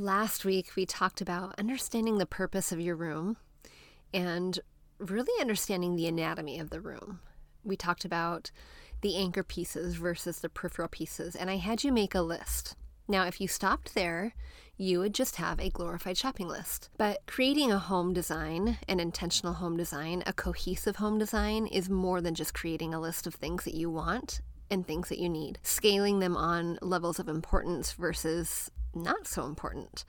[0.00, 3.36] Last week, we talked about understanding the purpose of your room
[4.14, 4.60] and
[4.98, 7.18] really understanding the anatomy of the room.
[7.64, 8.52] We talked about
[9.00, 12.76] the anchor pieces versus the peripheral pieces, and I had you make a list.
[13.08, 14.34] Now, if you stopped there,
[14.76, 16.90] you would just have a glorified shopping list.
[16.96, 22.20] But creating a home design, an intentional home design, a cohesive home design is more
[22.20, 25.58] than just creating a list of things that you want and things that you need,
[25.62, 30.04] scaling them on levels of importance versus not so important.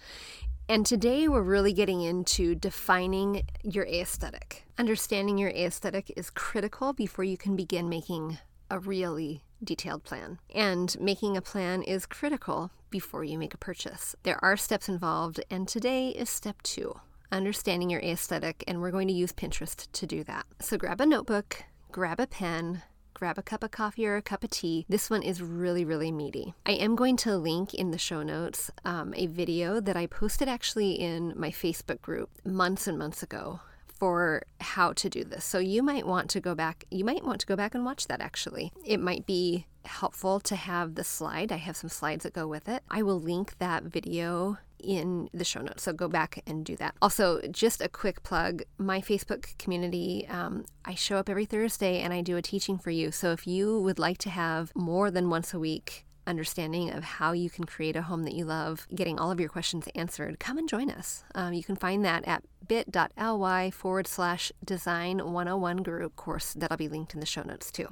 [0.67, 4.65] And today we're really getting into defining your aesthetic.
[4.77, 8.37] Understanding your aesthetic is critical before you can begin making
[8.69, 10.39] a really detailed plan.
[10.53, 14.15] And making a plan is critical before you make a purchase.
[14.23, 16.99] There are steps involved, and today is step two
[17.31, 20.45] understanding your aesthetic, and we're going to use Pinterest to do that.
[20.59, 24.43] So grab a notebook, grab a pen, grab a cup of coffee or a cup
[24.43, 24.85] of tea.
[24.89, 26.53] This one is really, really meaty.
[26.65, 30.47] I am going to link in the show notes um, a video that I posted
[30.47, 33.59] actually in my Facebook group months and months ago
[33.99, 35.43] for how to do this.
[35.43, 38.07] So you might want to go back, you might want to go back and watch
[38.07, 38.71] that actually.
[38.85, 41.51] It might be helpful to have the slide.
[41.51, 42.83] I have some slides that go with it.
[42.89, 45.83] I will link that video in the show notes.
[45.83, 46.95] So go back and do that.
[47.01, 52.13] Also, just a quick plug my Facebook community, um, I show up every Thursday and
[52.13, 53.11] I do a teaching for you.
[53.11, 57.31] So if you would like to have more than once a week, understanding of how
[57.31, 60.57] you can create a home that you love, getting all of your questions answered, come
[60.57, 61.23] and join us.
[61.35, 66.87] Um, you can find that at bit.ly forward slash design 101 group course that'll be
[66.87, 67.87] linked in the show notes too.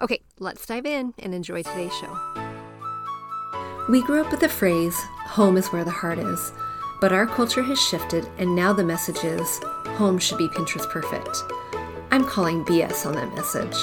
[0.00, 2.51] Okay, let's dive in and enjoy today's show.
[3.88, 6.52] We grew up with the phrase, home is where the heart is,
[7.00, 9.58] but our culture has shifted and now the message is,
[9.96, 11.36] home should be Pinterest perfect.
[12.12, 13.74] I'm calling BS on that message.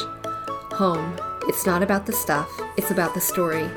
[0.78, 3.70] Home, it's not about the stuff, it's about the story.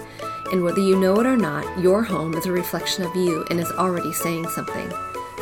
[0.53, 3.59] And whether you know it or not, your home is a reflection of you and
[3.59, 4.93] is already saying something.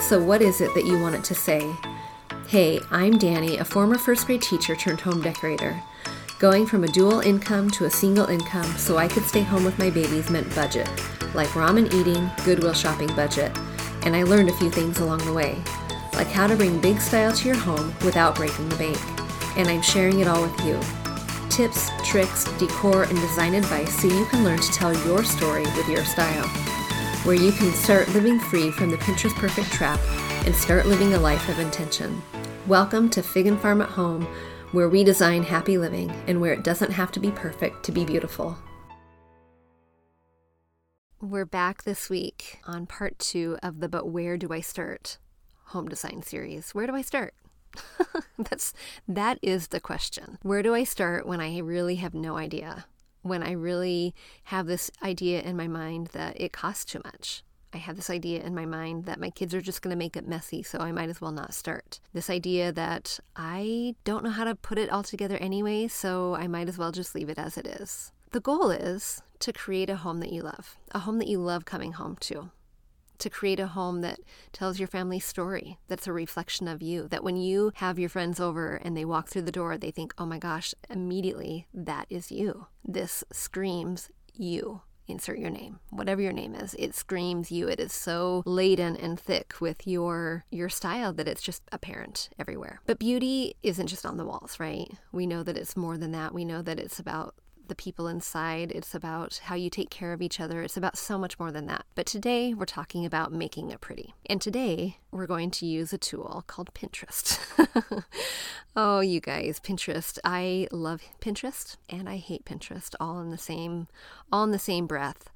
[0.00, 1.70] So, what is it that you want it to say?
[2.46, 5.82] Hey, I'm Danny, a former first grade teacher turned home decorator.
[6.40, 9.78] Going from a dual income to a single income so I could stay home with
[9.78, 10.88] my babies meant budget,
[11.34, 13.54] like ramen eating, Goodwill shopping budget,
[14.04, 15.62] and I learned a few things along the way,
[16.14, 18.98] like how to bring big style to your home without breaking the bank.
[19.58, 20.80] And I'm sharing it all with you.
[21.50, 25.88] Tips, tricks, decor, and design advice so you can learn to tell your story with
[25.88, 26.48] your style.
[27.24, 30.00] Where you can start living free from the Pinterest perfect trap
[30.46, 32.22] and start living a life of intention.
[32.66, 34.26] Welcome to Fig and Farm at Home
[34.72, 38.04] where we design happy living and where it doesn't have to be perfect to be
[38.04, 38.56] beautiful.
[41.20, 45.18] We're back this week on part two of the But Where Do I Start
[45.70, 46.74] home design series.
[46.74, 47.34] Where do I start?
[48.38, 48.74] That's
[49.06, 50.38] that is the question.
[50.42, 52.86] Where do I start when I really have no idea?
[53.22, 54.14] When I really
[54.44, 58.42] have this idea in my mind that it costs too much, I have this idea
[58.42, 60.90] in my mind that my kids are just going to make it messy, so I
[60.92, 62.00] might as well not start.
[62.12, 66.48] This idea that I don't know how to put it all together anyway, so I
[66.48, 68.12] might as well just leave it as it is.
[68.32, 71.64] The goal is to create a home that you love, a home that you love
[71.64, 72.50] coming home to.
[73.18, 74.18] To create a home that
[74.52, 78.40] tells your family's story, that's a reflection of you, that when you have your friends
[78.40, 82.32] over and they walk through the door, they think, oh my gosh, immediately that is
[82.32, 82.66] you.
[82.84, 84.80] This screams you
[85.10, 86.74] insert your name whatever your name is.
[86.78, 87.68] It screams you.
[87.68, 92.80] It is so laden and thick with your your style that it's just apparent everywhere.
[92.86, 94.90] But beauty isn't just on the walls right?
[95.12, 96.34] We know that it's more than that.
[96.34, 97.34] We know that it's about
[97.70, 98.72] the people inside.
[98.72, 100.60] It's about how you take care of each other.
[100.60, 101.86] It's about so much more than that.
[101.94, 104.12] But today we're talking about making it pretty.
[104.26, 107.38] And today we're going to use a tool called Pinterest.
[108.76, 110.18] oh, you guys, Pinterest.
[110.24, 113.88] I love Pinterest and I hate Pinterest all in the same
[114.30, 115.30] all in the same breath.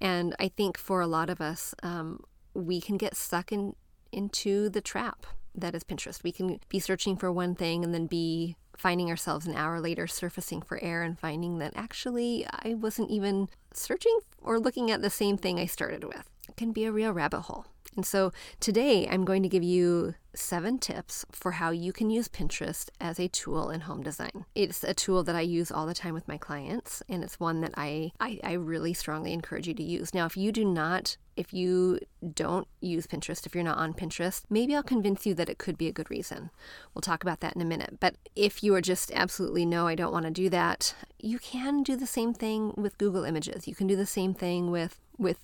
[0.00, 2.20] And I think for a lot of us, um,
[2.52, 3.74] we can get stuck in
[4.12, 5.26] into the trap
[5.56, 6.22] that is Pinterest.
[6.22, 10.06] We can be searching for one thing and then be finding ourselves an hour later
[10.06, 15.10] surfacing for air and finding that actually I wasn't even searching or looking at the
[15.10, 16.30] same thing I started with.
[16.48, 17.66] It can be a real rabbit hole.
[17.96, 22.28] And so today I'm going to give you seven tips for how you can use
[22.28, 24.44] Pinterest as a tool in home design.
[24.54, 27.62] It's a tool that I use all the time with my clients, and it's one
[27.62, 30.12] that I, I, I really strongly encourage you to use.
[30.12, 32.00] Now, if you do not if you
[32.34, 35.76] don't use Pinterest, if you're not on Pinterest, maybe I'll convince you that it could
[35.76, 36.50] be a good reason.
[36.94, 37.98] We'll talk about that in a minute.
[38.00, 41.82] But if you are just absolutely no, I don't want to do that, you can
[41.82, 43.68] do the same thing with Google Images.
[43.68, 45.38] You can do the same thing with with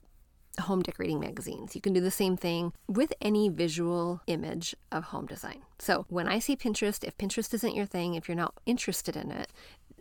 [0.61, 1.75] home decorating magazines.
[1.75, 5.63] You can do the same thing with any visual image of home design.
[5.79, 9.31] So when I see Pinterest, if Pinterest isn't your thing, if you're not interested in
[9.31, 9.51] it,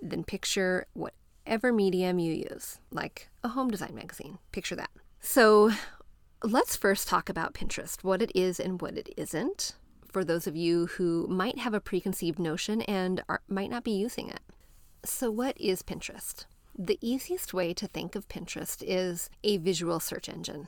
[0.02, 4.40] then picture whatever medium you use, like a home design magazine.
[4.52, 4.90] Picture that.
[5.22, 5.72] So
[6.44, 9.76] let's first talk about Pinterest, what it is and what it isn't,
[10.12, 13.92] for those of you who might have a preconceived notion and are, might not be
[13.92, 14.42] using it.
[15.06, 16.46] So, what is Pinterest?
[16.78, 20.68] The easiest way to think of Pinterest is a visual search engine.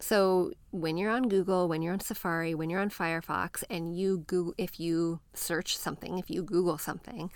[0.00, 4.18] So, when you're on Google, when you're on Safari, when you're on Firefox, and you
[4.26, 7.30] Google, if you search something, if you Google something,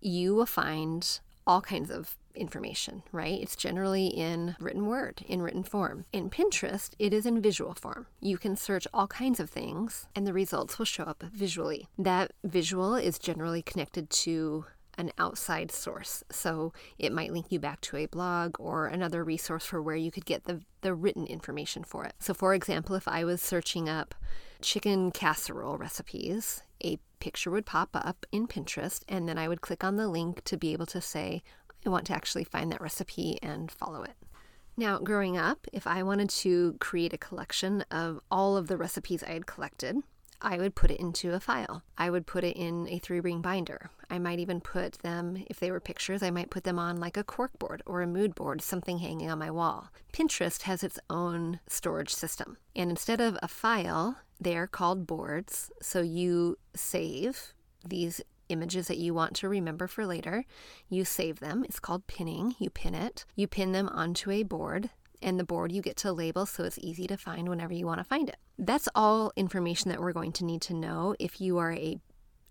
[0.00, 3.40] you will find all kinds of information, right?
[3.40, 6.04] It's generally in written word, in written form.
[6.12, 8.06] In Pinterest, it is in visual form.
[8.20, 11.88] You can search all kinds of things and the results will show up visually.
[11.98, 14.66] That visual is generally connected to
[14.98, 16.22] an outside source.
[16.30, 20.10] So it might link you back to a blog or another resource for where you
[20.10, 22.14] could get the, the written information for it.
[22.18, 24.14] So, for example, if I was searching up
[24.60, 29.84] chicken casserole recipes, a picture would pop up in Pinterest, and then I would click
[29.84, 31.42] on the link to be able to say,
[31.86, 34.14] I want to actually find that recipe and follow it.
[34.76, 39.22] Now, growing up, if I wanted to create a collection of all of the recipes
[39.22, 39.96] I had collected,
[40.44, 41.82] I would put it into a file.
[41.96, 43.90] I would put it in a three ring binder.
[44.10, 47.16] I might even put them, if they were pictures, I might put them on like
[47.16, 49.88] a cork board or a mood board, something hanging on my wall.
[50.12, 52.58] Pinterest has its own storage system.
[52.76, 55.70] And instead of a file, they're called boards.
[55.80, 57.54] So you save
[57.84, 58.20] these
[58.50, 60.44] images that you want to remember for later.
[60.88, 61.64] You save them.
[61.64, 62.54] It's called pinning.
[62.58, 63.24] You pin it.
[63.34, 64.90] You pin them onto a board,
[65.24, 67.98] and the board you get to label so it's easy to find whenever you want
[67.98, 68.36] to find it.
[68.58, 71.98] That's all information that we're going to need to know if you are a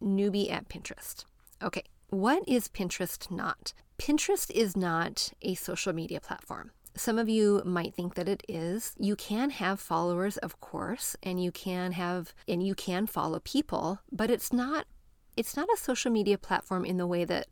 [0.01, 1.25] newbie at Pinterest.
[1.61, 3.73] Okay, what is Pinterest not?
[3.97, 6.71] Pinterest is not a social media platform.
[6.95, 8.93] Some of you might think that it is.
[8.99, 13.99] You can have followers, of course, and you can have and you can follow people,
[14.11, 14.85] but it's not
[15.35, 17.47] it's not a social media platform in the way that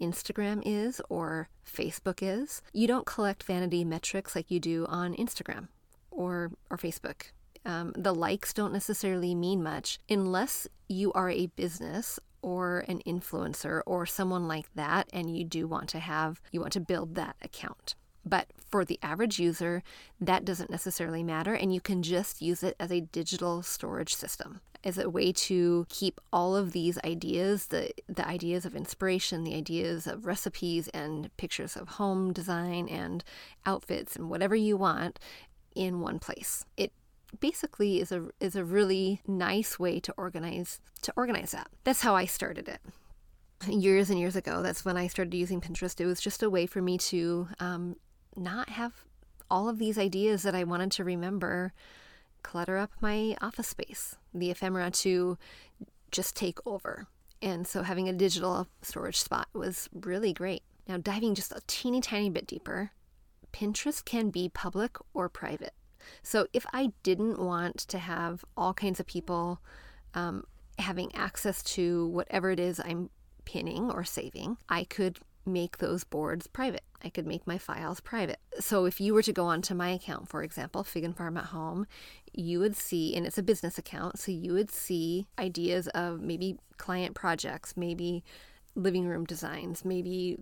[0.00, 2.62] Instagram is or Facebook is.
[2.72, 5.68] You don't collect vanity metrics like you do on Instagram
[6.10, 7.32] or, or Facebook.
[7.64, 13.80] Um, the likes don't necessarily mean much unless you are a business or an influencer
[13.86, 17.36] or someone like that and you do want to have you want to build that
[17.40, 17.94] account
[18.26, 19.82] but for the average user
[20.20, 24.60] that doesn't necessarily matter and you can just use it as a digital storage system
[24.84, 29.54] as a way to keep all of these ideas the the ideas of inspiration the
[29.54, 33.24] ideas of recipes and pictures of home design and
[33.66, 35.18] outfits and whatever you want
[35.74, 36.64] in one place.
[36.76, 36.92] It
[37.40, 41.68] basically is a is a really nice way to organize to organize that.
[41.82, 42.80] That's how i started it.
[43.68, 46.00] Years and years ago that's when i started using pinterest.
[46.00, 47.96] It was just a way for me to um,
[48.36, 48.92] not have
[49.50, 51.72] all of these ideas that i wanted to remember
[52.44, 55.36] clutter up my office space, the ephemera to
[56.12, 57.08] just take over.
[57.42, 60.62] And so having a digital storage spot was really great.
[60.86, 62.92] Now, diving just a teeny tiny bit deeper,
[63.52, 65.74] Pinterest can be public or private.
[66.22, 69.60] So if I didn't want to have all kinds of people
[70.14, 70.44] um,
[70.78, 73.10] having access to whatever it is I'm
[73.44, 76.82] pinning or saving, I could make those boards private.
[77.02, 78.38] I could make my files private.
[78.60, 81.46] So if you were to go onto my account, for example, Fig and Farm at
[81.46, 81.86] Home,
[82.32, 86.56] you would see, and it's a business account, so you would see ideas of maybe
[86.78, 88.24] client projects, maybe
[88.74, 90.38] living room designs, maybe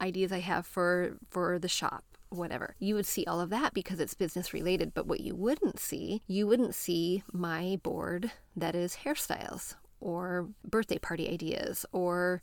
[0.00, 2.74] ideas I have for for the shop whatever.
[2.78, 4.94] You would see all of that because it's business related.
[4.94, 10.98] But what you wouldn't see, you wouldn't see my board that is hairstyles or birthday
[10.98, 12.42] party ideas or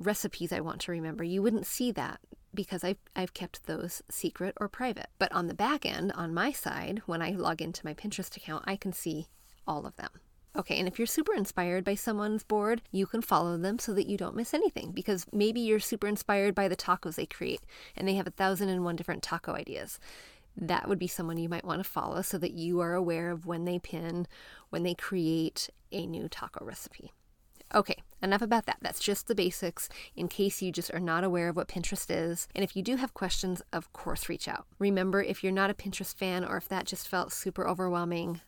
[0.00, 1.22] recipes I want to remember.
[1.22, 2.18] You wouldn't see that
[2.52, 5.08] because I've, I've kept those secret or private.
[5.18, 8.64] But on the back end, on my side, when I log into my Pinterest account,
[8.66, 9.28] I can see
[9.66, 10.10] all of them.
[10.56, 14.08] Okay, and if you're super inspired by someone's board, you can follow them so that
[14.08, 17.60] you don't miss anything because maybe you're super inspired by the tacos they create
[17.96, 20.00] and they have a thousand and one different taco ideas.
[20.56, 23.46] That would be someone you might want to follow so that you are aware of
[23.46, 24.26] when they pin,
[24.70, 27.12] when they create a new taco recipe.
[27.74, 28.78] Okay, enough about that.
[28.80, 32.48] That's just the basics in case you just are not aware of what Pinterest is.
[32.54, 34.66] And if you do have questions, of course, reach out.
[34.78, 38.40] Remember, if you're not a Pinterest fan or if that just felt super overwhelming,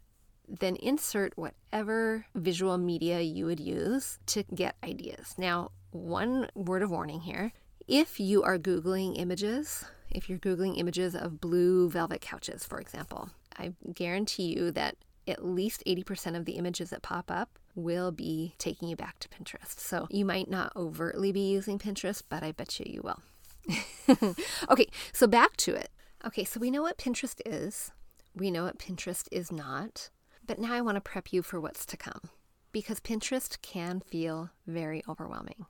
[0.48, 5.34] then insert whatever visual media you would use to get ideas.
[5.38, 7.52] Now, one word of warning here
[7.88, 13.30] if you are Googling images, if you're Googling images of blue velvet couches, for example,
[13.56, 18.54] I guarantee you that at least 80% of the images that pop up will be
[18.58, 19.78] taking you back to Pinterest.
[19.78, 24.36] So you might not overtly be using Pinterest, but I bet you you will.
[24.70, 25.90] okay, so back to it.
[26.26, 27.92] Okay, so we know what Pinterest is,
[28.34, 30.10] we know what Pinterest is not,
[30.46, 32.30] but now I want to prep you for what's to come
[32.72, 35.66] because Pinterest can feel very overwhelming.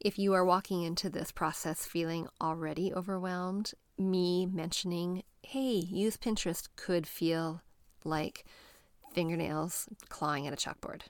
[0.00, 6.68] If you are walking into this process feeling already overwhelmed, me mentioning, hey, use Pinterest
[6.76, 7.62] could feel
[8.04, 8.44] like
[9.16, 11.00] fingernails clawing at a chalkboard.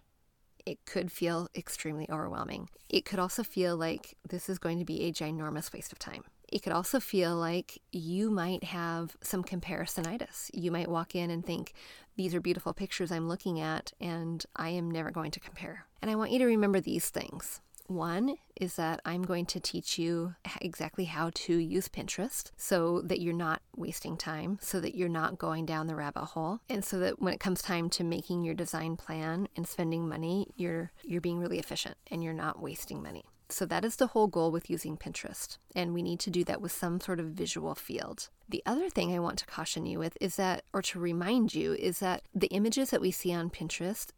[0.64, 2.68] It could feel extremely overwhelming.
[2.88, 6.22] It could also feel like this is going to be a ginormous waste of time.
[6.48, 10.50] It could also feel like you might have some comparisonitis.
[10.54, 11.72] You might walk in and think,
[12.16, 15.86] these are beautiful pictures I'm looking at, and I am never going to compare.
[16.00, 17.60] And I want you to remember these things.
[17.88, 23.20] One is that I'm going to teach you exactly how to use Pinterest so that
[23.20, 26.98] you're not wasting time, so that you're not going down the rabbit hole, and so
[26.98, 31.20] that when it comes time to making your design plan and spending money, you're you're
[31.20, 33.24] being really efficient and you're not wasting money.
[33.48, 36.60] So that is the whole goal with using Pinterest, and we need to do that
[36.60, 38.28] with some sort of visual field.
[38.48, 41.74] The other thing I want to caution you with is that, or to remind you,
[41.74, 44.10] is that the images that we see on Pinterest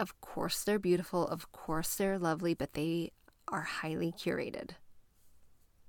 [0.00, 1.28] of course, they're beautiful.
[1.28, 3.12] Of course, they're lovely, but they
[3.48, 4.70] are highly curated.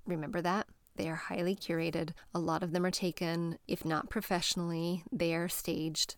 [0.05, 0.67] Remember that?
[0.97, 2.11] They are highly curated.
[2.35, 6.17] A lot of them are taken, if not professionally, they are staged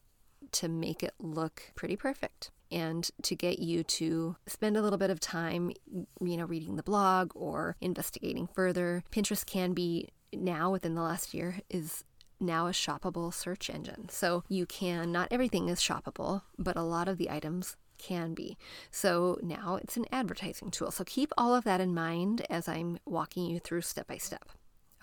[0.54, 5.12] to make it look pretty perfect and to get you to spend a little bit
[5.12, 5.72] of time,
[6.20, 9.04] you know, reading the blog or investigating further.
[9.12, 12.04] Pinterest can be now within the last year is
[12.40, 14.10] now a shoppable search engine.
[14.10, 18.58] So you can, not everything is shoppable, but a lot of the items can be.
[18.92, 20.92] So now it's an advertising tool.
[20.92, 24.50] So keep all of that in mind as I'm walking you through step by step.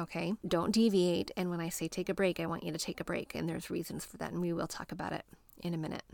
[0.01, 1.31] Okay, don't deviate.
[1.37, 3.35] And when I say take a break, I want you to take a break.
[3.35, 4.33] And there's reasons for that.
[4.33, 5.25] And we will talk about it
[5.63, 6.05] in a minute.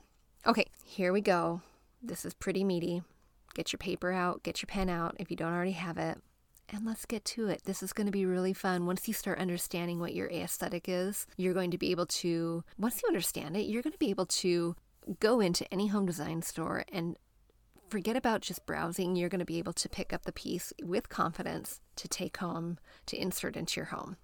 [0.46, 1.60] Okay, here we go.
[2.02, 3.02] This is pretty meaty.
[3.54, 6.18] Get your paper out, get your pen out if you don't already have it.
[6.68, 7.62] And let's get to it.
[7.64, 8.86] This is going to be really fun.
[8.86, 13.00] Once you start understanding what your aesthetic is, you're going to be able to, once
[13.00, 14.74] you understand it, you're going to be able to
[15.20, 17.16] go into any home design store and
[17.88, 19.16] forget about just browsing.
[19.16, 22.78] You're going to be able to pick up the piece with confidence to take home,
[23.06, 24.16] to insert into your home.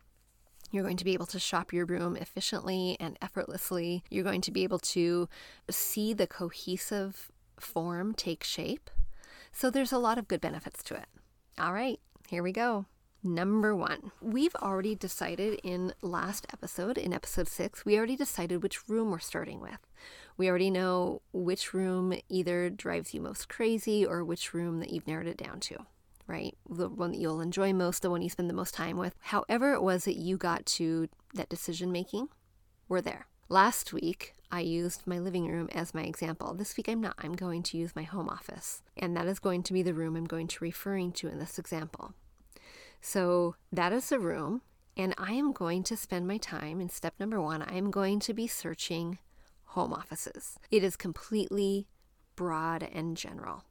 [0.71, 4.03] You're going to be able to shop your room efficiently and effortlessly.
[4.11, 5.29] You're going to be able to
[5.71, 8.91] see the cohesive form take shape.
[9.53, 11.07] So there's a lot of good benefits to it.
[11.59, 12.87] All right, here we go.
[13.23, 18.89] Number one, we've already decided in last episode, in episode six, we already decided which
[18.89, 19.79] room we're starting with.
[20.37, 25.07] We already know which room either drives you most crazy or which room that you've
[25.07, 25.87] narrowed it down to,
[26.27, 26.57] right?
[26.69, 29.15] The one that you'll enjoy most, the one you spend the most time with.
[29.21, 32.29] However, it was that you got to that decision making,
[32.89, 33.27] we're there.
[33.49, 36.55] Last week, I used my living room as my example.
[36.55, 37.15] This week, I'm not.
[37.19, 38.83] I'm going to use my home office.
[38.97, 41.59] And that is going to be the room I'm going to referring to in this
[41.59, 42.15] example.
[43.01, 44.62] So that is the room.
[44.97, 47.62] And I am going to spend my time in step number one.
[47.62, 49.19] I am going to be searching
[49.73, 50.59] home offices.
[50.71, 51.87] It is completely
[52.37, 53.64] broad and general.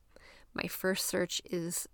[0.53, 1.87] My first search is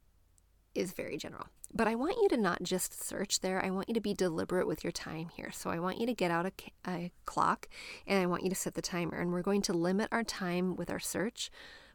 [0.74, 1.48] is very general.
[1.74, 3.64] But I want you to not just search there.
[3.64, 5.52] I want you to be deliberate with your time here.
[5.52, 6.52] So I want you to get out a,
[6.88, 7.68] a clock
[8.06, 9.18] and I want you to set the timer.
[9.18, 11.50] And we're going to limit our time with our search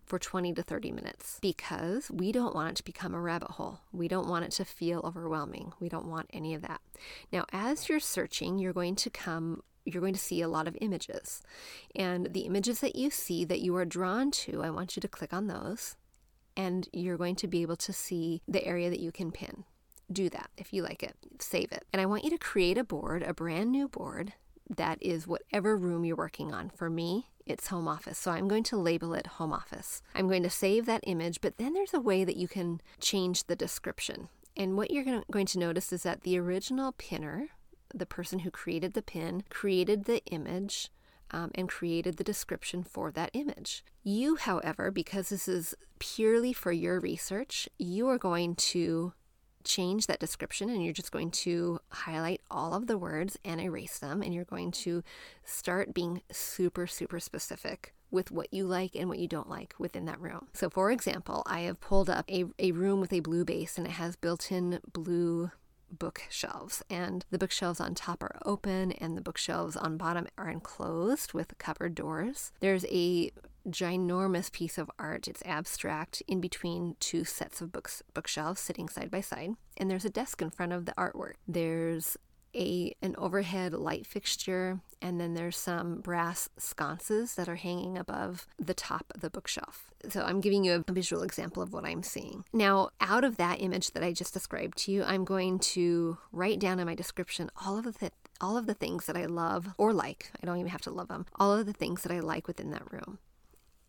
[0.04, 3.80] for 20 to 30 minutes because we don't want it to become a rabbit hole.
[3.92, 5.72] We don't want it to feel overwhelming.
[5.80, 6.80] We don't want any of that.
[7.32, 10.76] Now, as you're searching, you're going to come you're going to see a lot of
[10.80, 11.42] images.
[11.94, 15.08] And the images that you see that you are drawn to, I want you to
[15.08, 15.96] click on those
[16.56, 19.64] and you're going to be able to see the area that you can pin.
[20.10, 21.84] Do that if you like it, save it.
[21.92, 24.34] And I want you to create a board, a brand new board
[24.68, 26.70] that is whatever room you're working on.
[26.70, 28.18] For me, it's home office.
[28.18, 30.02] So I'm going to label it home office.
[30.14, 33.44] I'm going to save that image, but then there's a way that you can change
[33.44, 34.28] the description.
[34.56, 37.48] And what you're going to notice is that the original pinner,
[37.94, 40.90] the person who created the pin, created the image.
[41.34, 43.82] Um, and created the description for that image.
[44.02, 49.14] You, however, because this is purely for your research, you are going to
[49.64, 53.98] change that description and you're just going to highlight all of the words and erase
[53.98, 55.02] them and you're going to
[55.44, 60.04] start being super super specific with what you like and what you don't like within
[60.04, 60.46] that room.
[60.52, 63.86] So for example, I have pulled up a, a room with a blue base and
[63.86, 65.50] it has built-in blue
[65.98, 71.32] bookshelves and the bookshelves on top are open and the bookshelves on bottom are enclosed
[71.34, 72.52] with cupboard doors.
[72.60, 73.30] There's a
[73.68, 75.28] ginormous piece of art.
[75.28, 80.04] It's abstract in between two sets of books bookshelves sitting side by side, and there's
[80.04, 81.34] a desk in front of the artwork.
[81.46, 82.16] There's
[82.54, 88.46] a an overhead light fixture and then there's some brass sconces that are hanging above
[88.58, 89.90] the top of the bookshelf.
[90.08, 92.44] So I'm giving you a visual example of what I'm seeing.
[92.52, 96.60] Now, out of that image that I just described to you, I'm going to write
[96.60, 99.92] down in my description all of the all of the things that I love or
[99.92, 100.32] like.
[100.42, 101.26] I don't even have to love them.
[101.36, 103.18] All of the things that I like within that room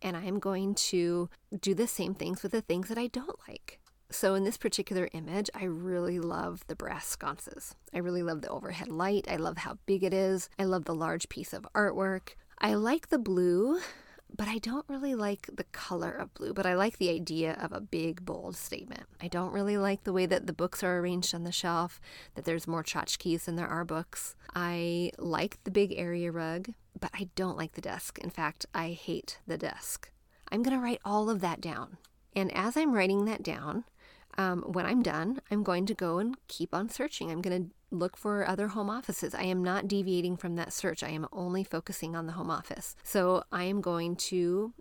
[0.03, 1.29] and I'm going to
[1.59, 3.79] do the same things with the things that I don't like.
[4.13, 7.75] So in this particular image, I really love the brass sconces.
[7.93, 9.25] I really love the overhead light.
[9.27, 10.49] I love how big it is.
[10.59, 12.35] I love the large piece of artwork.
[12.59, 13.79] I like the blue,
[14.35, 17.73] but I don't really like the color of blue, but I like the idea of
[17.73, 19.03] a big, bold statement.
[19.19, 21.99] I don't really like the way that the books are arranged on the shelf,
[22.35, 24.35] that there's more tchotchkes than there are books.
[24.55, 28.19] I like the big area rug, but I don't like the desk.
[28.19, 30.11] In fact, I hate the desk.
[30.51, 31.97] I'm going to write all of that down.
[32.35, 33.83] And as I'm writing that down,
[34.37, 37.31] um, when I'm done, I'm going to go and keep on searching.
[37.31, 39.35] I'm going to look for other home offices.
[39.35, 41.03] I am not deviating from that search.
[41.03, 42.95] I am only focusing on the home office.
[43.03, 44.73] So I am going to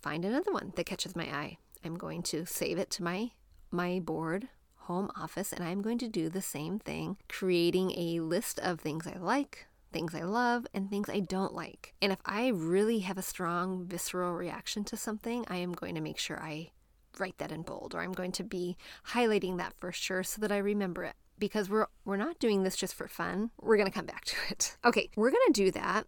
[0.00, 1.58] find another one that catches my eye.
[1.84, 3.32] I'm going to save it to my
[3.70, 4.48] my board
[4.82, 9.06] home office and I'm going to do the same thing, creating a list of things
[9.06, 11.94] I like, things I love, and things I don't like.
[12.02, 16.00] And if I really have a strong visceral reaction to something, I am going to
[16.00, 16.70] make sure I
[17.18, 18.76] write that in bold or I'm going to be
[19.10, 22.76] highlighting that for sure so that I remember it because we're we're not doing this
[22.76, 23.50] just for fun.
[23.60, 24.76] We're going to come back to it.
[24.84, 26.06] Okay, we're going to do that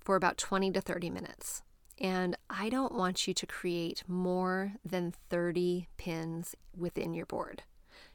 [0.00, 1.62] for about 20 to 30 minutes.
[1.98, 7.62] And I don't want you to create more than 30 pins within your board.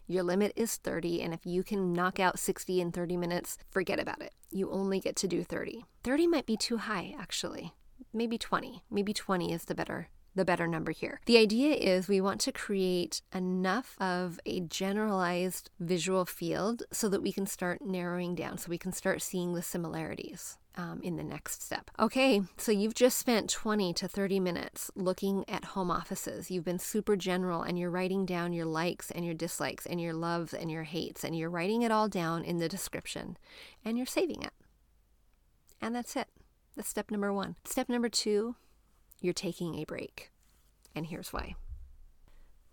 [0.07, 3.99] Your limit is 30, and if you can knock out 60 in 30 minutes, forget
[3.99, 4.33] about it.
[4.51, 5.85] You only get to do 30.
[6.03, 7.73] 30 might be too high, actually.
[8.13, 8.83] Maybe 20.
[8.89, 11.19] Maybe 20 is the better the better number here.
[11.25, 17.21] The idea is we want to create enough of a generalized visual field so that
[17.21, 20.57] we can start narrowing down, so we can start seeing the similarities.
[20.79, 21.89] Um, in the next step.
[21.97, 26.51] Okay, so you've just spent 20 to 30 minutes looking at home offices.
[26.51, 30.13] You've been super general and you're writing down your likes and your dislikes and your
[30.13, 33.37] loves and your hates, and you're writing it all down in the description
[33.83, 34.53] and you're saving it.
[35.81, 36.27] And that's it.
[36.75, 37.55] That's step number one.
[37.65, 38.55] Step number two
[39.21, 40.31] you're taking a break.
[40.95, 41.55] And here's why.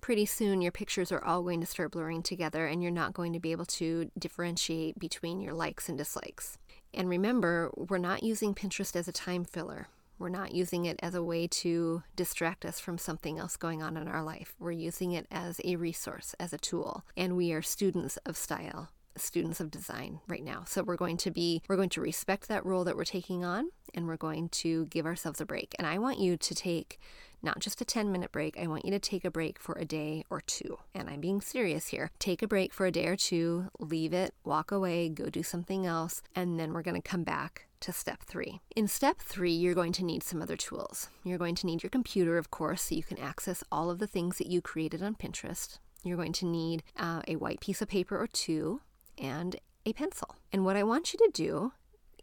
[0.01, 3.33] Pretty soon, your pictures are all going to start blurring together, and you're not going
[3.33, 6.59] to be able to differentiate between your likes and dislikes.
[6.93, 9.89] And remember, we're not using Pinterest as a time filler.
[10.19, 13.97] We're not using it as a way to distract us from something else going on
[13.97, 14.55] in our life.
[14.59, 17.05] We're using it as a resource, as a tool.
[17.17, 20.65] And we are students of style students of design right now.
[20.67, 23.71] So we're going to be we're going to respect that role that we're taking on
[23.95, 25.75] and we're going to give ourselves a break.
[25.79, 26.99] And I want you to take
[27.43, 28.59] not just a 10 minute break.
[28.59, 30.79] I want you to take a break for a day or two.
[30.95, 32.11] And I'm being serious here.
[32.19, 35.87] Take a break for a day or two, leave it, walk away, go do something
[35.87, 38.61] else, and then we're going to come back to step three.
[38.75, 41.11] In step three, you're going to need some other tools.
[41.23, 44.07] You're going to need your computer, of course, so you can access all of the
[44.07, 45.79] things that you created on Pinterest.
[46.03, 48.81] You're going to need uh, a white piece of paper or two
[49.19, 50.37] and a pencil.
[50.53, 51.73] And what I want you to do,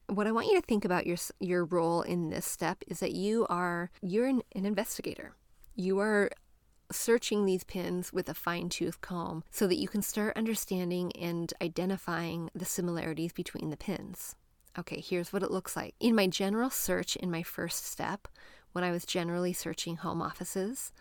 [0.07, 3.13] what I want you to think about your your role in this step is that
[3.13, 5.35] you are you're an, an investigator.
[5.75, 6.31] You are
[6.91, 12.49] searching these pins with a fine-tooth comb so that you can start understanding and identifying
[12.53, 14.35] the similarities between the pins.
[14.77, 15.95] Okay, here's what it looks like.
[16.01, 18.27] In my general search in my first step,
[18.73, 20.91] when I was generally searching home offices,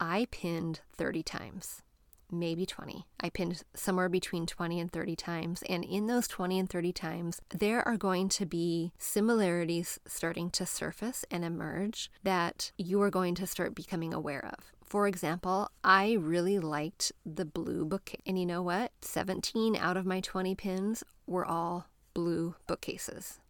[0.00, 1.82] I pinned 30 times
[2.30, 3.06] maybe 20.
[3.20, 5.62] I pinned somewhere between 20 and 30 times.
[5.68, 10.66] And in those 20 and 30 times, there are going to be similarities starting to
[10.66, 14.72] surface and emerge that you are going to start becoming aware of.
[14.84, 18.12] For example, I really liked the blue book.
[18.26, 18.92] And you know what?
[19.00, 23.40] 17 out of my 20 pins were all blue bookcases.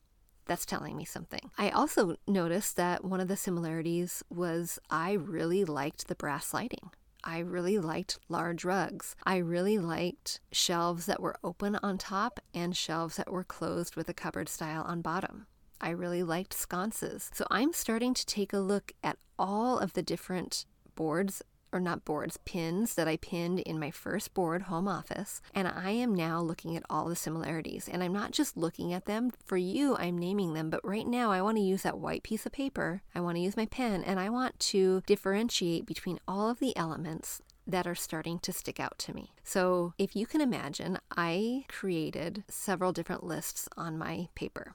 [0.47, 1.51] That's telling me something.
[1.57, 6.91] I also noticed that one of the similarities was I really liked the brass lighting.
[7.25, 9.17] I really liked large rugs.
[9.25, 14.11] I really liked shelves that were open on top and shelves that were closed with
[14.11, 15.47] a cupboard style on bottom.
[15.81, 17.31] I really liked sconces.
[17.33, 21.43] So I'm starting to take a look at all of the different boards
[21.75, 25.43] or not boards, pins that I pinned in my first board home office.
[25.55, 27.89] And I am now looking at all the similarities.
[27.89, 29.33] And I'm not just looking at them.
[29.45, 30.71] For you, I'm naming them.
[30.71, 33.03] But right now, I want to use that white piece of paper.
[33.15, 36.77] I want to use my pen and I want to differentiate between all of the
[36.77, 39.33] elements that are starting to stick out to me.
[39.43, 44.75] So, if you can imagine, I created several different lists on my paper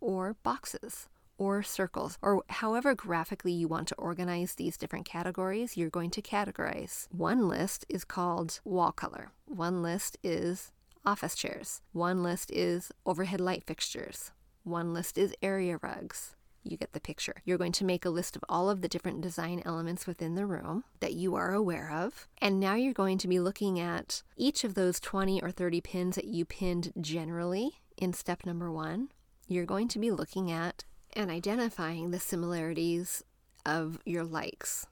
[0.00, 1.08] or boxes
[1.40, 6.20] or circles, or however graphically you want to organize these different categories, you're going to
[6.20, 7.08] categorize.
[7.10, 10.70] One list is called wall color, one list is
[11.04, 14.32] office chairs, one list is overhead light fixtures,
[14.64, 16.36] one list is area rugs.
[16.62, 17.36] You get the picture.
[17.46, 20.44] You're going to make a list of all of the different design elements within the
[20.44, 22.28] room that you are aware of.
[22.36, 26.16] And now you're going to be looking at each of those 20 or 30 pins
[26.16, 29.08] that you pinned generally in step number one.
[29.48, 33.24] You're going to be looking at and identifying the similarities
[33.66, 34.86] of your likes.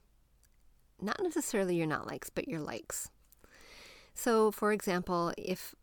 [1.00, 3.11] Not necessarily your not likes, but your likes.
[4.14, 5.74] So, for example, if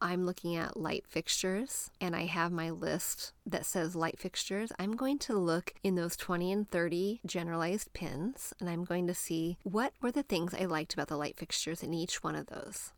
[0.00, 4.94] I'm looking at light fixtures and I have my list that says light fixtures, I'm
[4.94, 9.56] going to look in those 20 and 30 generalized pins and I'm going to see
[9.64, 12.92] what were the things I liked about the light fixtures in each one of those.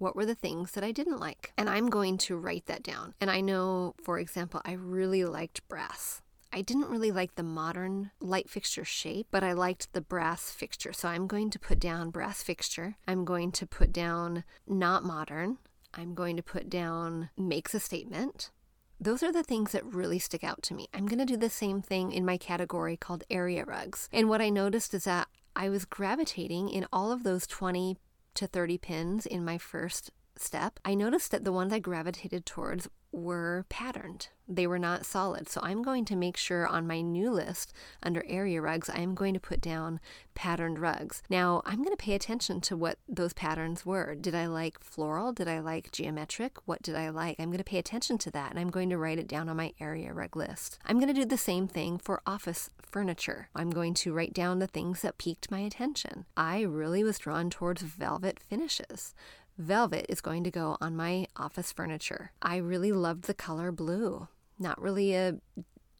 [0.00, 1.52] What were the things that I didn't like?
[1.58, 3.12] And I'm going to write that down.
[3.20, 6.22] And I know, for example, I really liked brass.
[6.50, 10.94] I didn't really like the modern light fixture shape, but I liked the brass fixture.
[10.94, 12.96] So I'm going to put down brass fixture.
[13.06, 15.58] I'm going to put down not modern.
[15.92, 18.50] I'm going to put down makes a statement.
[18.98, 20.88] Those are the things that really stick out to me.
[20.94, 24.08] I'm going to do the same thing in my category called area rugs.
[24.14, 27.98] And what I noticed is that I was gravitating in all of those 20
[28.34, 30.10] to 30 pins in my first
[30.42, 34.28] step, I noticed that the ones I gravitated towards were patterned.
[34.46, 35.48] They were not solid.
[35.48, 37.72] So I'm going to make sure on my new list
[38.02, 40.00] under area rugs, I am going to put down
[40.34, 41.22] patterned rugs.
[41.28, 44.14] Now, I'm going to pay attention to what those patterns were.
[44.14, 45.32] Did I like floral?
[45.32, 46.58] Did I like geometric?
[46.66, 47.36] What did I like?
[47.38, 49.56] I'm going to pay attention to that and I'm going to write it down on
[49.56, 50.78] my area rug list.
[50.84, 53.48] I'm going to do the same thing for office furniture.
[53.54, 56.26] I'm going to write down the things that piqued my attention.
[56.36, 59.14] I really was drawn towards velvet finishes.
[59.60, 62.32] Velvet is going to go on my office furniture.
[62.40, 64.28] I really loved the color blue.
[64.58, 65.36] Not really a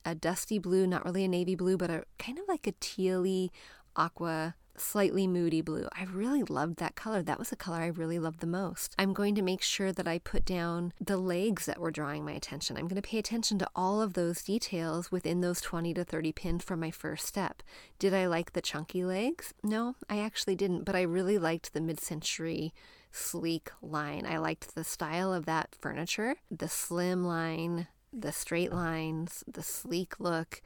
[0.03, 3.51] a dusty blue, not really a navy blue, but a kind of like a tealy
[3.95, 5.87] aqua slightly moody blue.
[5.93, 7.23] I really loved that color.
[7.23, 8.95] That was the color I really loved the most.
[8.99, 12.33] I'm going to make sure that I put down the legs that were drawing my
[12.33, 12.79] attention.
[12.79, 16.33] I'm going to pay attention to all of those details within those 20 to 30
[16.33, 17.63] pins from my first step.
[17.99, 19.53] Did I like the chunky legs?
[19.63, 22.73] No, I actually didn't, but I really liked the mid century
[23.11, 24.27] sleek line.
[24.27, 30.19] I liked the style of that furniture, the slim line, the straight lines, the sleek
[30.19, 30.63] look,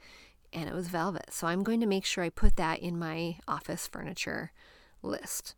[0.53, 1.31] and it was velvet.
[1.31, 4.51] So I'm going to make sure I put that in my office furniture
[5.01, 5.55] list.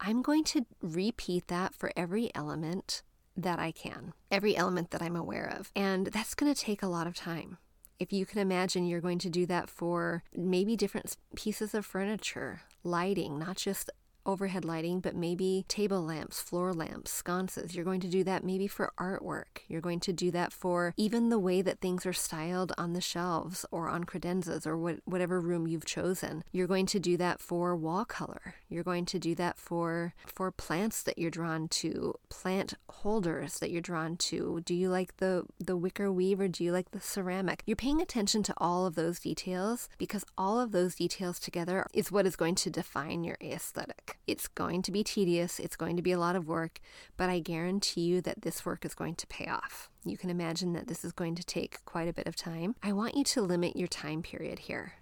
[0.00, 3.02] I'm going to repeat that for every element
[3.36, 5.70] that I can, every element that I'm aware of.
[5.76, 7.58] And that's going to take a lot of time.
[7.98, 12.62] If you can imagine, you're going to do that for maybe different pieces of furniture,
[12.84, 13.90] lighting, not just
[14.26, 17.74] overhead lighting, but maybe table lamps, floor lamps, sconces.
[17.74, 19.62] You're going to do that maybe for artwork.
[19.68, 23.00] You're going to do that for even the way that things are styled on the
[23.00, 26.44] shelves or on credenzas or what, whatever room you've chosen.
[26.52, 28.54] You're going to do that for wall color.
[28.68, 33.70] You're going to do that for for plants that you're drawn to, plant holders that
[33.70, 34.60] you're drawn to.
[34.64, 37.62] Do you like the the wicker weave or do you like the ceramic?
[37.66, 42.12] You're paying attention to all of those details because all of those details together is
[42.12, 44.15] what is going to define your aesthetic.
[44.26, 46.80] It's going to be tedious, it's going to be a lot of work,
[47.16, 49.90] but I guarantee you that this work is going to pay off.
[50.04, 52.74] You can imagine that this is going to take quite a bit of time.
[52.82, 54.94] I want you to limit your time period here.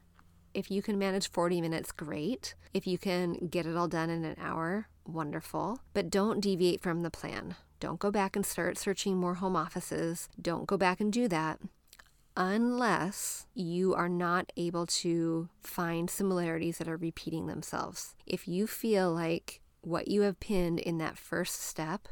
[0.52, 2.54] If you can manage 40 minutes, great.
[2.72, 5.80] If you can get it all done in an hour, wonderful.
[5.92, 7.56] But don't deviate from the plan.
[7.80, 10.28] Don't go back and start searching more home offices.
[10.40, 11.60] Don't go back and do that
[12.36, 18.14] unless you are not able to find similarities that are repeating themselves.
[18.26, 22.08] If you feel like what you have pinned in that first step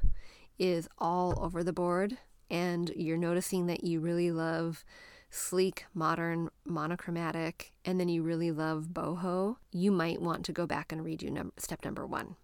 [0.58, 2.18] is all over the board
[2.50, 4.84] and you're noticing that you really love
[5.30, 10.92] sleek, modern, monochromatic, and then you really love boho, you might want to go back
[10.92, 12.36] and redo num- step number one.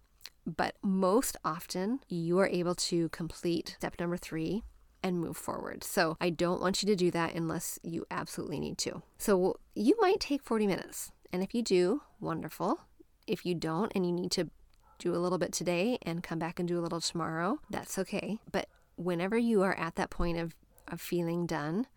[0.45, 4.63] But most often, you are able to complete step number three
[5.03, 5.83] and move forward.
[5.83, 9.01] So I don't want you to do that unless you absolutely need to.
[9.17, 11.11] So you might take 40 minutes.
[11.31, 12.81] And if you do, wonderful.
[13.27, 14.49] If you don't and you need to
[14.97, 18.39] do a little bit today and come back and do a little tomorrow, that's okay.
[18.51, 20.55] But whenever you are at that point of,
[20.87, 21.87] of feeling done,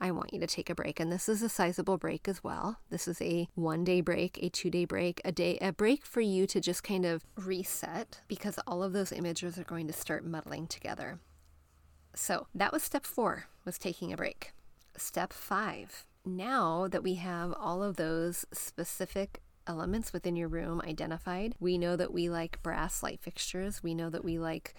[0.00, 0.98] I want you to take a break.
[0.98, 2.78] And this is a sizable break as well.
[2.88, 6.22] This is a one day break, a two day break, a day, a break for
[6.22, 10.24] you to just kind of reset because all of those images are going to start
[10.24, 11.18] muddling together.
[12.14, 14.52] So that was step four, was taking a break.
[14.96, 21.54] Step five, now that we have all of those specific elements within your room identified,
[21.60, 24.74] we know that we like brass light fixtures, we know that we like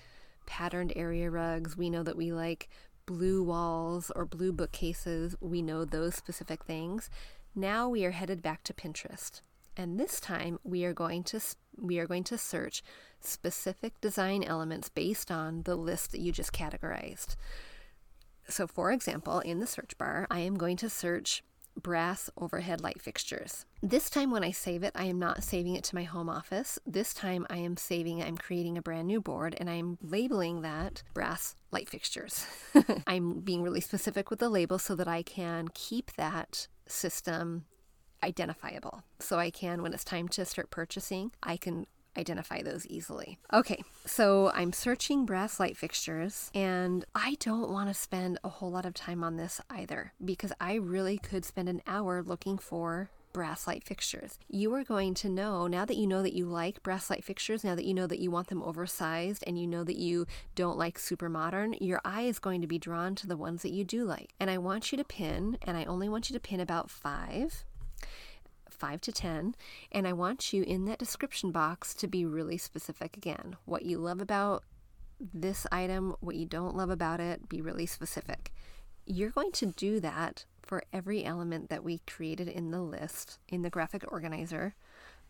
[0.45, 2.69] patterned area rugs, we know that we like
[3.05, 7.09] blue walls or blue bookcases, we know those specific things.
[7.55, 9.41] Now we are headed back to Pinterest.
[9.75, 11.39] And this time we are going to
[11.77, 12.83] we are going to search
[13.19, 17.35] specific design elements based on the list that you just categorized.
[18.47, 21.43] So for example, in the search bar, I am going to search
[21.81, 23.65] brass overhead light fixtures.
[23.81, 26.77] This time when I save it, I am not saving it to my home office.
[26.85, 31.03] This time I am saving, I'm creating a brand new board and I'm labeling that
[31.13, 32.45] brass light fixtures.
[33.07, 37.65] I'm being really specific with the label so that I can keep that system
[38.23, 39.03] identifiable.
[39.19, 43.37] So I can, when it's time to start purchasing, I can identify those easily.
[43.53, 48.71] Okay, so I'm searching brass light fixtures, and I don't want to spend a whole
[48.71, 53.09] lot of time on this either because I really could spend an hour looking for
[53.33, 54.37] brass light fixtures.
[54.49, 57.63] You are going to know now that you know that you like brass light fixtures,
[57.63, 60.77] now that you know that you want them oversized and you know that you don't
[60.77, 63.85] like super modern, your eye is going to be drawn to the ones that you
[63.85, 64.33] do like.
[64.39, 67.63] And I want you to pin, and I only want you to pin about five
[68.81, 69.53] 5 to 10,
[69.91, 73.55] and I want you in that description box to be really specific again.
[73.65, 74.63] What you love about
[75.19, 78.51] this item, what you don't love about it, be really specific.
[79.05, 83.61] You're going to do that for every element that we created in the list in
[83.61, 84.73] the graphic organizer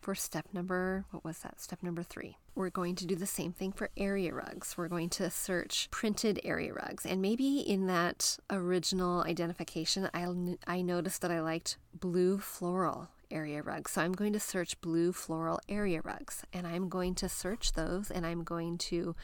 [0.02, 1.60] for step number, what was that?
[1.60, 2.36] Step number three.
[2.54, 4.76] We're going to do the same thing for area rugs.
[4.76, 7.06] We're going to search printed area rugs.
[7.06, 10.26] And maybe in that original identification, I,
[10.66, 13.92] I noticed that I liked blue floral area rugs.
[13.92, 18.10] So I'm going to search blue floral area rugs and I'm going to search those
[18.10, 19.16] and I'm going to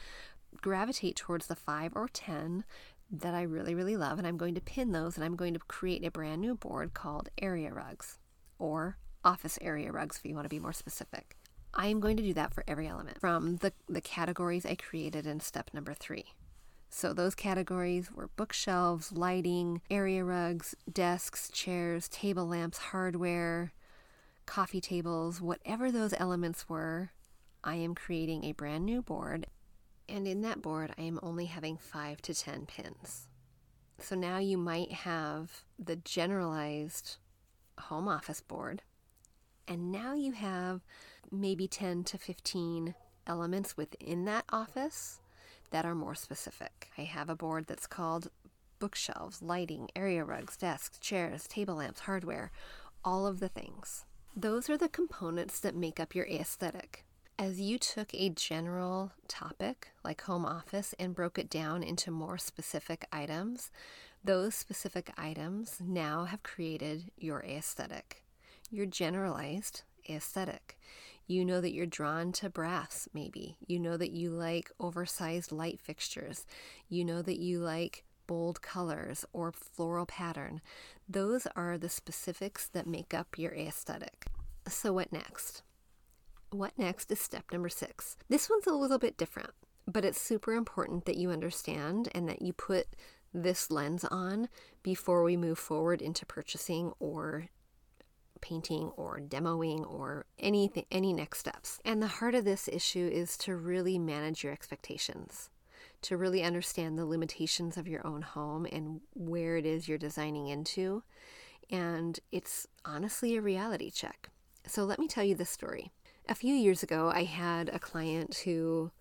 [0.57, 2.65] gravitate towards the five or 10
[3.11, 4.17] that I really, really love.
[4.17, 6.93] And I'm going to pin those and I'm going to create a brand new board
[6.93, 8.17] called area rugs
[8.57, 11.35] or office area rugs if you want to be more specific.
[11.73, 15.27] I am going to do that for every element from the, the categories I created
[15.27, 16.33] in step number three.
[16.89, 23.71] So those categories were bookshelves, lighting, area rugs, desks, chairs, table lamps, hardware,
[24.49, 27.11] coffee tables, whatever those elements were,
[27.63, 29.45] I am creating a brand new board.
[30.09, 33.27] And in that board, I am only having five to 10 pins.
[33.99, 37.17] So now you might have the generalized
[37.77, 38.81] home office board.
[39.67, 40.81] And now you have
[41.31, 42.95] maybe 10 to 15
[43.27, 45.21] elements within that office
[45.69, 46.89] that are more specific.
[46.97, 48.31] I have a board that's called
[48.79, 52.51] bookshelves, lighting, area rugs, desks, chairs, table lamps, hardware,
[53.05, 54.05] all of the things.
[54.35, 57.03] Those are the components that make up your aesthetic.
[57.37, 62.37] As you took a general topic like home office and broke it down into more
[62.37, 63.71] specific items,
[64.23, 68.23] those specific items now have created your aesthetic,
[68.69, 70.77] your generalized aesthetic.
[71.27, 73.57] You know that you're drawn to brass, maybe.
[73.67, 76.45] You know that you like oversized light fixtures.
[76.87, 80.61] You know that you like bold colors or floral pattern.
[81.09, 84.27] Those are the specifics that make up your aesthetic.
[84.67, 85.63] So, what next?
[86.51, 88.17] What next is step number six.
[88.29, 89.49] This one's a little bit different,
[89.87, 92.89] but it's super important that you understand and that you put
[93.33, 94.47] this lens on
[94.83, 97.47] before we move forward into purchasing or
[98.41, 101.79] painting or demoing or anything any next steps.
[101.83, 105.49] And the heart of this issue is to really manage your expectations
[106.01, 110.47] to really understand the limitations of your own home and where it is you're designing
[110.47, 111.03] into.
[111.69, 114.29] And it's honestly a reality check.
[114.65, 115.91] So let me tell you this story.
[116.27, 118.91] A few years ago, I had a client who,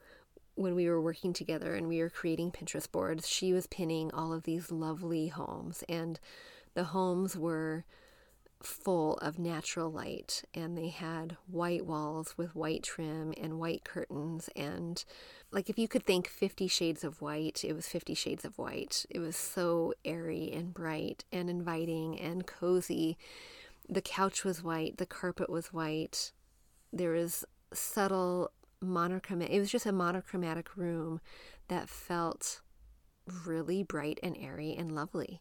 [0.54, 4.32] when we were working together and we were creating Pinterest boards, she was pinning all
[4.32, 5.84] of these lovely homes.
[5.88, 6.18] And
[6.74, 7.84] the homes were
[8.62, 14.50] full of natural light and they had white walls with white trim and white curtains
[14.56, 15.04] and
[15.52, 19.06] like if you could think 50 shades of white it was 50 shades of white.
[19.10, 23.16] It was so airy and bright and inviting and cozy.
[23.88, 26.32] The couch was white the carpet was white.
[26.92, 31.20] There was subtle monochromatic it was just a monochromatic room
[31.68, 32.60] that felt
[33.44, 35.40] really bright and airy and lovely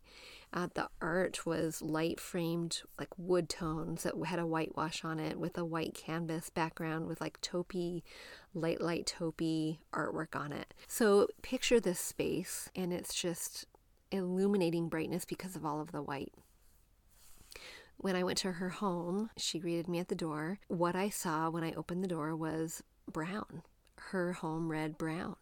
[0.58, 5.38] uh, the art was light framed, like wood tones that had a whitewash on it
[5.38, 8.02] with a white canvas background with like taupey,
[8.56, 10.74] light, light taupey artwork on it.
[10.88, 13.66] So picture this space and it's just
[14.12, 16.34] illuminating brightness because of all of the white.
[17.98, 20.60] When I went to her home, she greeted me at the door.
[20.70, 23.62] What I saw when I opened the door was brown.
[23.98, 25.36] Her home read brown.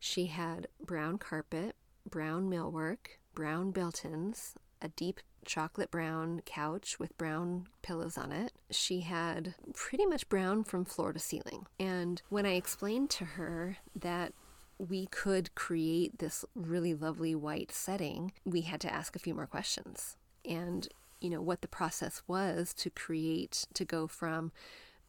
[0.00, 1.76] She had brown carpet,
[2.10, 8.50] brown millwork, brown built-ins, a deep chocolate brown couch with brown pillows on it.
[8.68, 11.66] She had pretty much brown from floor to ceiling.
[11.78, 14.32] And when I explained to her that
[14.76, 19.46] we could create this really lovely white setting, we had to ask a few more
[19.46, 20.16] questions.
[20.44, 20.88] And,
[21.20, 24.50] you know, what the process was to create, to go from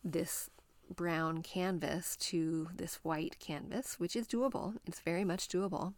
[0.04, 0.52] this
[0.96, 4.76] brown canvas to this white canvas, which is doable.
[4.86, 5.96] It's very much doable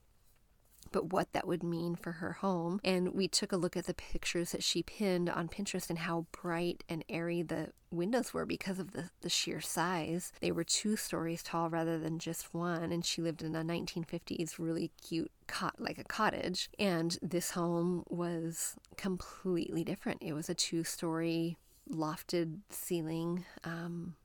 [0.92, 2.80] but what that would mean for her home.
[2.84, 6.26] And we took a look at the pictures that she pinned on Pinterest and how
[6.32, 10.32] bright and airy the windows were because of the, the sheer size.
[10.42, 14.58] They were two stories tall rather than just one, and she lived in a 1950s
[14.58, 16.70] really cute cot like a cottage.
[16.80, 20.22] And this home was completely different.
[20.22, 21.58] It was a two story
[21.90, 24.16] lofted ceiling um,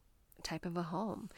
[0.43, 1.31] type of a home.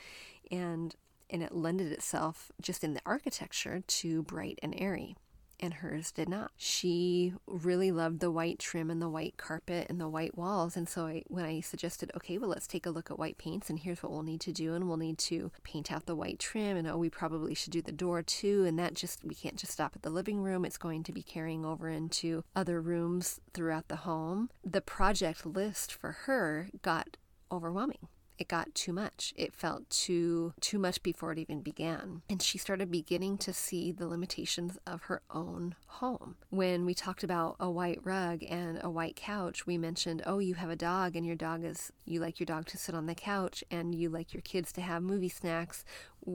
[0.50, 0.94] And
[1.30, 5.16] and it lended itself just in the architecture to bright and airy
[5.60, 6.50] and hers did not.
[6.56, 10.76] She really loved the white trim and the white carpet and the white walls.
[10.76, 13.68] And so I, when I suggested, okay, well, let's take a look at white paints
[13.68, 14.74] and here's what we'll need to do.
[14.74, 16.76] And we'll need to paint out the white trim.
[16.76, 18.64] And oh, we probably should do the door too.
[18.64, 20.64] And that just, we can't just stop at the living room.
[20.64, 24.50] It's going to be carrying over into other rooms throughout the home.
[24.64, 27.16] The project list for her got
[27.50, 29.34] overwhelming it got too much.
[29.36, 32.22] It felt too too much before it even began.
[32.30, 36.36] And she started beginning to see the limitations of her own home.
[36.50, 40.54] When we talked about a white rug and a white couch, we mentioned, "Oh, you
[40.54, 43.14] have a dog and your dog is you like your dog to sit on the
[43.14, 45.84] couch and you like your kids to have movie snacks.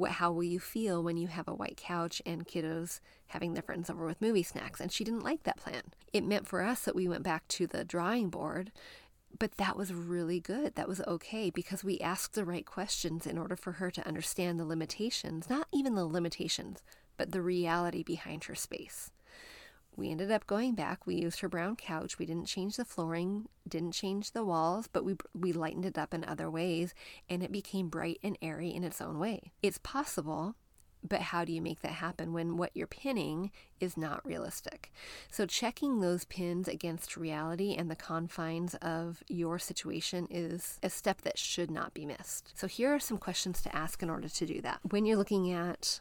[0.07, 3.89] How will you feel when you have a white couch and kiddos having their friends
[3.89, 5.83] over with movie snacks?" And she didn't like that plan.
[6.11, 8.71] It meant for us that we went back to the drawing board
[9.37, 10.75] but that was really good.
[10.75, 14.59] That was okay because we asked the right questions in order for her to understand
[14.59, 16.83] the limitations, not even the limitations,
[17.17, 19.11] but the reality behind her space.
[19.95, 21.05] We ended up going back.
[21.05, 22.17] We used her brown couch.
[22.17, 26.13] We didn't change the flooring, didn't change the walls, but we we lightened it up
[26.13, 26.93] in other ways
[27.29, 29.51] and it became bright and airy in its own way.
[29.61, 30.55] It's possible
[31.07, 34.91] but how do you make that happen when what you're pinning is not realistic?
[35.29, 41.21] So, checking those pins against reality and the confines of your situation is a step
[41.21, 42.53] that should not be missed.
[42.55, 44.79] So, here are some questions to ask in order to do that.
[44.89, 45.99] When you're looking at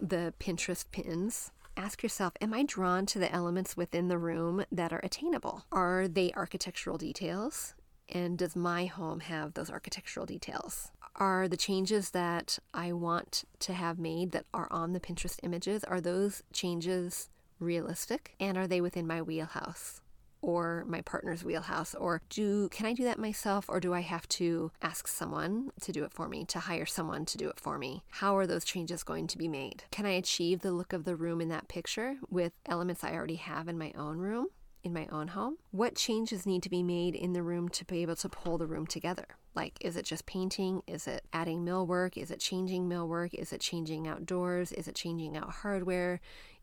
[0.00, 4.92] the Pinterest pins, ask yourself Am I drawn to the elements within the room that
[4.92, 5.64] are attainable?
[5.72, 7.74] Are they architectural details?
[8.08, 10.92] And does my home have those architectural details?
[11.18, 15.82] Are the changes that I want to have made that are on the Pinterest images,
[15.84, 18.34] are those changes realistic?
[18.38, 20.02] And are they within my wheelhouse?
[20.42, 24.28] or my partner's wheelhouse or do can I do that myself or do I have
[24.28, 27.78] to ask someone to do it for me to hire someone to do it for
[27.78, 31.04] me how are those changes going to be made can I achieve the look of
[31.04, 34.48] the room in that picture with elements I already have in my own room
[34.86, 35.58] in my own home?
[35.72, 38.68] What changes need to be made in the room to be able to pull the
[38.68, 39.26] room together?
[39.56, 40.82] Like, is it just painting?
[40.86, 42.18] Is it adding millwork?
[42.18, 43.32] Is it changing millwork?
[43.32, 44.70] Is it changing outdoors?
[44.70, 46.20] Is it changing out hardware?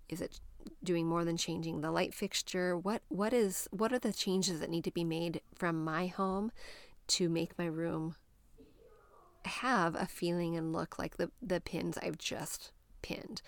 [0.08, 0.40] Is it
[0.84, 2.78] doing more than changing the light fixture?
[2.78, 6.52] What what is what are the changes that need to be made from my home
[7.08, 8.16] to make my room
[9.46, 13.42] have a feeling and look like the the pins I've just pinned?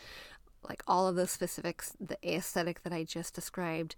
[0.67, 3.95] Like all of those specifics, the aesthetic that I just described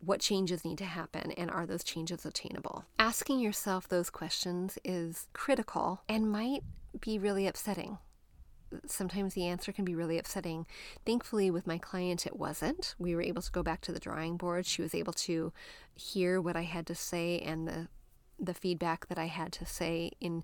[0.00, 2.84] what changes need to happen and are those changes attainable?
[2.98, 6.62] Asking yourself those questions is critical and might
[7.00, 7.98] be really upsetting.
[8.86, 10.66] Sometimes the answer can be really upsetting.
[11.04, 12.94] Thankfully, with my client, it wasn't.
[12.98, 14.64] We were able to go back to the drawing board.
[14.64, 15.52] She was able to
[15.94, 17.88] hear what I had to say and the
[18.42, 20.42] the feedback that I had to say in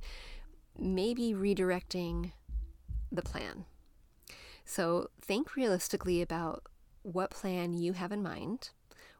[0.79, 2.33] maybe redirecting
[3.11, 3.64] the plan.
[4.66, 6.64] So, think realistically about
[7.03, 8.71] what plan you have in mind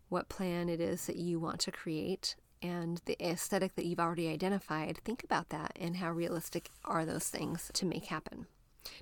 [0.09, 4.29] what plan it is that you want to create and the aesthetic that you've already
[4.29, 8.47] identified, think about that and how realistic are those things to make happen.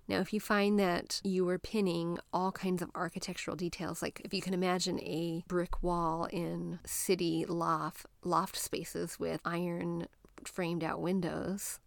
[0.08, 4.32] Now, if you find that you are pinning all kinds of architectural details, like if
[4.32, 10.06] you can imagine a brick wall in city loft loft spaces with iron
[10.44, 11.80] framed out windows,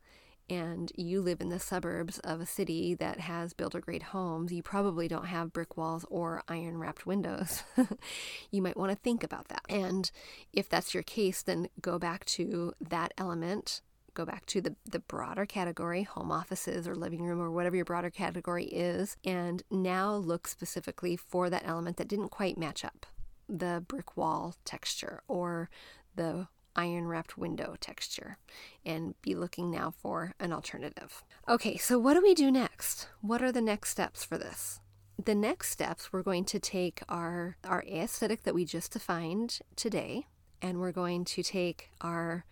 [0.50, 4.64] and you live in the suburbs of a city that has builder grade homes, you
[4.64, 7.64] probably don't have brick walls or iron wrapped windows.
[8.52, 9.64] you might want to think about that.
[9.70, 10.10] And
[10.54, 13.82] if that's your case, then go back to that element.
[14.14, 17.86] Go back to the, the broader category, home offices or living room or whatever your
[17.86, 23.06] broader category is, and now look specifically for that element that didn't quite match up
[23.50, 25.70] the brick wall texture or
[26.16, 28.38] the iron wrapped window texture
[28.86, 31.24] and be looking now for an alternative.
[31.50, 33.10] Okay, so what do we do next?
[33.22, 34.80] What are the next steps for this?
[35.24, 40.28] The next steps, we're going to take our, our aesthetic that we just defined today,
[40.62, 42.46] and we're going to take our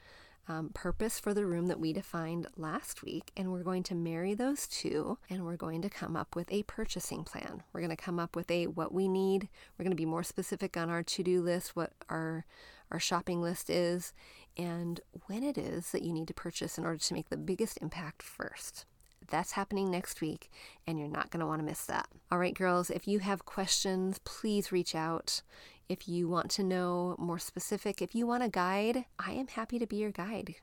[0.47, 4.33] um, purpose for the room that we defined last week, and we're going to marry
[4.33, 7.63] those two, and we're going to come up with a purchasing plan.
[7.73, 9.49] We're going to come up with a what we need.
[9.77, 12.45] We're going to be more specific on our to do list, what our
[12.91, 14.13] our shopping list is,
[14.57, 17.77] and when it is that you need to purchase in order to make the biggest
[17.81, 18.85] impact first.
[19.27, 20.51] That's happening next week,
[20.85, 22.07] and you're not going to want to miss that.
[22.31, 25.41] All right, girls, if you have questions, please reach out.
[25.89, 29.79] If you want to know more specific, if you want a guide, I am happy
[29.79, 30.55] to be your guide.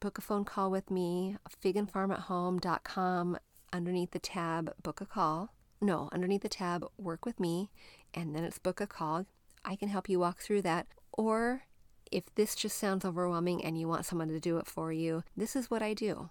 [0.00, 3.38] Book a phone call with me, figandfarmathome.com,
[3.72, 5.52] underneath the tab, book a call.
[5.80, 7.70] No, underneath the tab, work with me,
[8.14, 9.26] and then it's book a call.
[9.64, 10.86] I can help you walk through that.
[11.12, 11.62] Or
[12.10, 15.54] if this just sounds overwhelming and you want someone to do it for you, this
[15.56, 16.30] is what I do.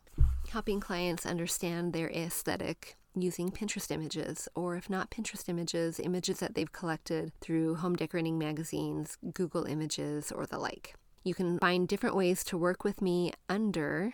[0.50, 6.56] helping clients understand their aesthetic using Pinterest images, or if not Pinterest images, images that
[6.56, 10.96] they've collected through home decorating magazines, Google Images, or the like.
[11.24, 14.14] You can find different ways to work with me under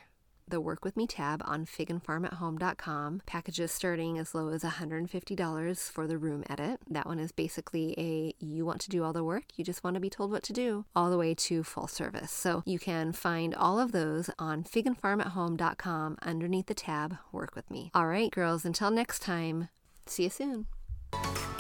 [0.54, 3.24] the Work With Me tab on figandfarmathome.com.
[3.26, 6.80] Packages starting as low as $150 for the room edit.
[6.88, 9.96] That one is basically a you want to do all the work, you just want
[9.96, 12.32] to be told what to do, all the way to full service.
[12.32, 17.90] So you can find all of those on figandfarmathome.com underneath the tab Work With Me.
[17.96, 19.70] All right, girls, until next time,
[20.06, 20.68] see you soon.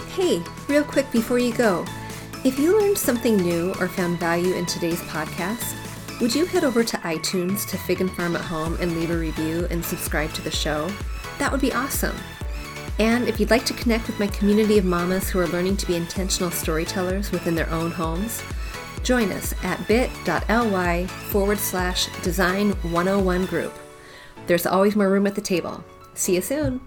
[0.09, 1.83] Hey, real quick before you go,
[2.45, 5.79] if you learned something new or found value in today's podcast,
[6.24, 9.17] would you head over to iTunes to Fig and Farm at Home and leave a
[9.17, 10.89] review and subscribe to the show?
[11.38, 12.15] That would be awesome.
[12.97, 15.86] And if you'd like to connect with my community of mamas who are learning to
[15.86, 18.41] be intentional storytellers within their own homes,
[19.03, 23.74] join us at bit.ly forward slash design 101 group.
[24.47, 25.84] There's always more room at the table.
[26.13, 26.80] See you soon.